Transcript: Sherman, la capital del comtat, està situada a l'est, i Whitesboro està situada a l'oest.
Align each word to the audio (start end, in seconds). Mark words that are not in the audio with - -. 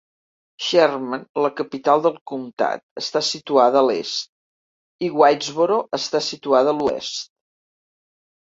Sherman, 0.67 1.25
la 1.45 1.51
capital 1.59 2.01
del 2.05 2.15
comtat, 2.31 2.83
està 3.01 3.23
situada 3.27 3.83
a 3.83 3.87
l'est, 3.91 4.31
i 5.09 5.11
Whitesboro 5.21 5.79
està 5.99 6.23
situada 6.33 6.73
a 6.75 6.79
l'oest. 6.81 7.23